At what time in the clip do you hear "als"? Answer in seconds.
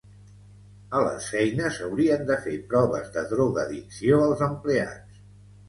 4.27-4.45